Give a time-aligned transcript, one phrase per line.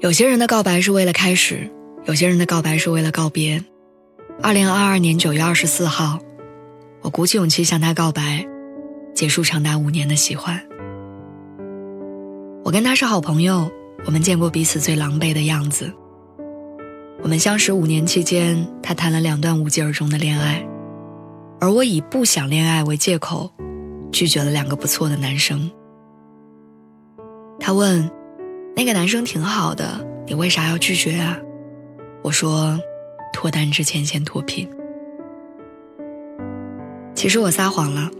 [0.00, 1.70] 有些人的告白是为了开始，
[2.06, 3.62] 有些人的告白是为了告别。
[4.42, 6.18] 二零二二年九月二十四号，
[7.02, 8.42] 我鼓起勇气向他告白，
[9.14, 10.58] 结束长达五年的喜欢。
[12.64, 13.70] 我跟他是好朋友，
[14.06, 15.92] 我们见过彼此最狼狈的样子。
[17.22, 20.66] 我们相识五年期间，他谈了两段无疾而终的恋爱，
[21.60, 23.52] 而我以不想恋爱为借口，
[24.10, 25.70] 拒绝了两个不错的男生。
[27.58, 28.10] 他问。
[28.80, 31.36] 那个男生挺好的，你为啥要拒绝啊？
[32.22, 32.80] 我说，
[33.30, 34.66] 脱单之前先脱贫。
[37.14, 38.10] 其实我撒谎了，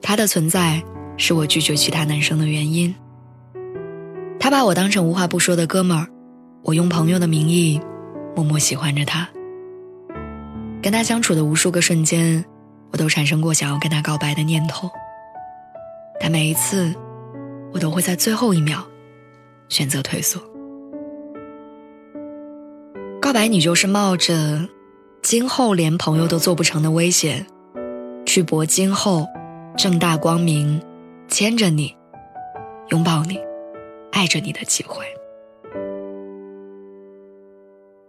[0.00, 0.82] 他的存在
[1.18, 2.94] 是我拒绝其他男生的原因。
[4.40, 6.08] 他把我当成无话不说的哥们儿，
[6.62, 7.78] 我用朋友的名义
[8.34, 9.28] 默默喜欢着他。
[10.80, 12.42] 跟他相处的无数个瞬间，
[12.92, 14.90] 我都产生过想要跟他告白的念头，
[16.18, 16.94] 但每一次，
[17.74, 18.82] 我都会在最后一秒。
[19.68, 20.40] 选择退缩。
[23.20, 24.68] 告白，你就是冒着
[25.22, 27.46] 今后连朋友都做不成的危险，
[28.24, 29.26] 去搏今后
[29.76, 30.80] 正大光明
[31.26, 31.94] 牵着你、
[32.90, 33.40] 拥抱你、
[34.12, 35.04] 爱着你的机会。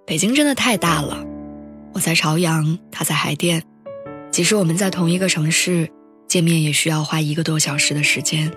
[0.05, 1.25] 北京真的太大了，
[1.93, 3.63] 我在朝阳，他在海淀，
[4.29, 5.89] 即使我们在同一个城市，
[6.27, 8.53] 见面也需要花一个多小时的时间。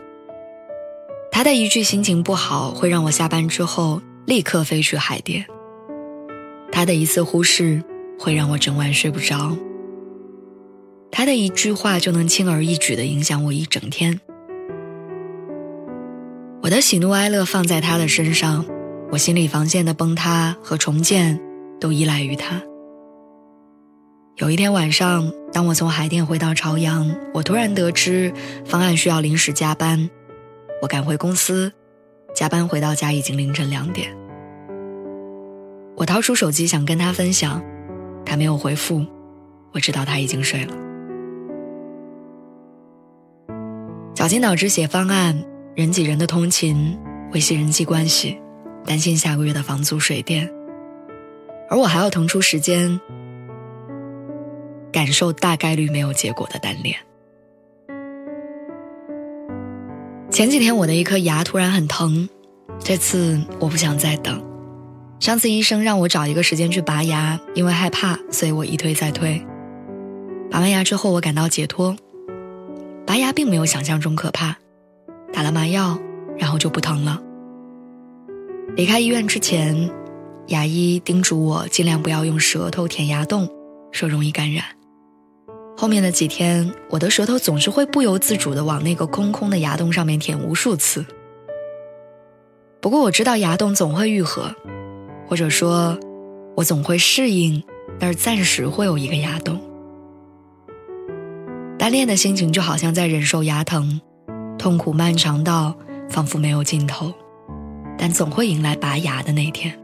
[1.32, 5.44] 他的一句心情不好，会让我下班之后立刻飞去海淀。
[6.70, 7.82] 他的一次忽视，
[8.18, 9.56] 会让我整晚睡不着。
[11.10, 14.20] 他的一句话就能轻而易举地影响我一整天。
[16.62, 18.64] 我的喜怒哀乐放在他的身上，
[19.10, 21.40] 我心理防线的崩塌和重建，
[21.80, 22.60] 都依赖于他。
[24.36, 28.32] 有一天晚上，当我从海淀回到朝阳，我突然得知
[28.64, 30.08] 方案需要临时加班。
[30.82, 31.72] 我赶回公司，
[32.34, 34.16] 加班回到家已经凌晨两点。
[35.96, 37.62] 我掏出手机想跟他分享，
[38.24, 39.04] 他没有回复，
[39.72, 40.74] 我知道他已经睡了。
[44.14, 46.98] 绞尽脑汁写方案，人挤人的通勤，
[47.32, 48.40] 维系人际关系，
[48.86, 50.50] 担心下个月的房租水电，
[51.68, 52.98] 而我还要腾出时间，
[54.90, 56.96] 感受大概率没有结果的单恋。
[60.40, 62.26] 前几天我的一颗牙突然很疼，
[62.82, 64.42] 这次我不想再等。
[65.20, 69.38] 上次医生让我找一个时间去拔牙，因为害怕，所以我一推再推。
[70.50, 71.94] 拔完牙之后，我感到解脱。
[73.06, 74.56] 拔牙并没有想象中可怕，
[75.30, 75.98] 打了麻药，
[76.38, 77.20] 然后就不疼了。
[78.76, 79.90] 离开医院之前，
[80.46, 83.46] 牙医叮嘱我尽量不要用舌头舔牙洞，
[83.92, 84.64] 说容易感染。
[85.80, 91.02] 后面的几天，我的舌头总是会不由自主地往那个空空的牙洞上面舔无数次。
[92.82, 94.54] 不过我知道牙洞总会愈合，
[95.26, 95.98] 或者说，
[96.54, 97.64] 我总会适应
[97.98, 99.58] 那儿暂时会有一个牙洞。
[101.78, 104.02] 单恋的心情就好像在忍受牙疼，
[104.58, 105.74] 痛苦漫长到
[106.10, 107.10] 仿佛没有尽头，
[107.96, 109.79] 但总会迎来拔牙的那天。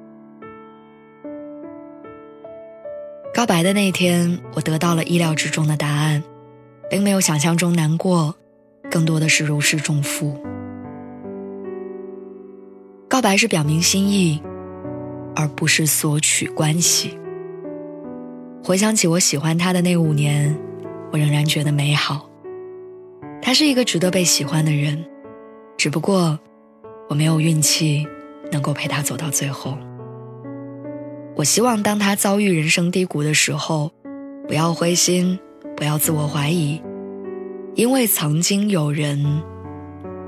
[3.36, 6.24] 告白的那天，我得到了意料之中的答案，
[6.88, 8.34] 并没有想象中难过，
[8.90, 10.42] 更多的是如释重负。
[13.06, 14.42] 告白是表明心意，
[15.34, 17.18] 而不是索取关系。
[18.64, 20.58] 回想起我喜欢他的那五年，
[21.12, 22.30] 我仍然觉得美好。
[23.42, 25.04] 他是一个值得被喜欢的人，
[25.76, 26.40] 只不过
[27.06, 28.08] 我没有运气
[28.50, 29.76] 能够陪他走到最后。
[31.36, 33.92] 我希望当他遭遇人生低谷的时候，
[34.48, 35.38] 不要灰心，
[35.76, 36.80] 不要自我怀疑，
[37.74, 39.42] 因为曾经有人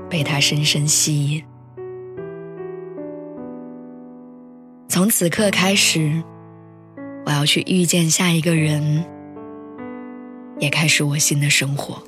[0.07, 1.43] 被他深深吸引。
[4.87, 6.21] 从此刻开始，
[7.25, 9.03] 我要去遇见下一个人，
[10.59, 12.03] 也开始我新的生活。